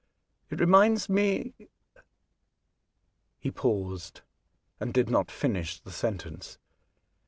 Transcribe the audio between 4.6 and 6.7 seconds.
and did not finish the sentence.